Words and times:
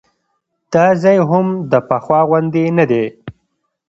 دا 0.73 0.85
ځای 1.03 1.17
هم 1.29 1.47
د 1.71 1.73
پخوا 1.89 2.19
غوندې 2.29 2.65
نه 2.77 2.85
دی. 2.91 3.03